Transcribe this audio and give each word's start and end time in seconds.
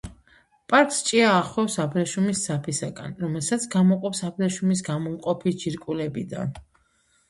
პარკს 0.71 1.01
ჭია 1.09 1.27
ახვევს 1.33 1.75
აბრეშუმის 1.83 2.43
ძაფისაგან, 2.47 3.15
რომელსაც 3.27 3.71
გამოყოფს 3.79 4.27
აბრეშუმის 4.33 4.85
გამომყოფი 4.93 5.59
ჯირკვლებიდან. 5.65 6.63